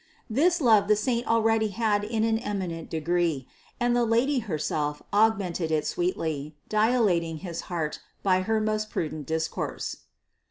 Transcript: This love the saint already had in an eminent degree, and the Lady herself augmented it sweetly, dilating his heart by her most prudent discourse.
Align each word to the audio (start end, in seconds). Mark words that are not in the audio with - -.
This 0.31 0.59
love 0.59 0.87
the 0.87 0.95
saint 0.95 1.27
already 1.27 1.67
had 1.67 2.03
in 2.03 2.23
an 2.23 2.39
eminent 2.39 2.89
degree, 2.89 3.47
and 3.79 3.95
the 3.95 4.03
Lady 4.03 4.39
herself 4.39 5.03
augmented 5.13 5.69
it 5.69 5.85
sweetly, 5.85 6.55
dilating 6.69 7.37
his 7.45 7.61
heart 7.69 7.99
by 8.23 8.41
her 8.41 8.59
most 8.59 8.89
prudent 8.89 9.27
discourse. 9.27 9.97